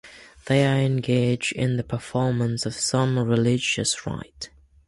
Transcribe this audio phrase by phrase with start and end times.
[0.47, 4.49] They are engaged in the performance of some religious rite.